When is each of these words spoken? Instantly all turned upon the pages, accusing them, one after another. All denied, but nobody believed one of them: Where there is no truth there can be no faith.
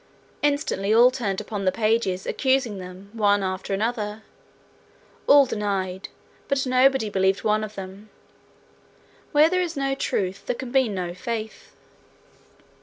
Instantly 0.41 0.91
all 0.95 1.11
turned 1.11 1.39
upon 1.39 1.63
the 1.63 1.71
pages, 1.71 2.25
accusing 2.25 2.79
them, 2.79 3.11
one 3.13 3.43
after 3.43 3.71
another. 3.71 4.23
All 5.27 5.45
denied, 5.45 6.09
but 6.47 6.65
nobody 6.65 7.07
believed 7.07 7.43
one 7.43 7.63
of 7.63 7.75
them: 7.75 8.09
Where 9.31 9.47
there 9.47 9.61
is 9.61 9.77
no 9.77 9.93
truth 9.93 10.47
there 10.47 10.55
can 10.55 10.71
be 10.71 10.89
no 10.89 11.13
faith. 11.13 11.75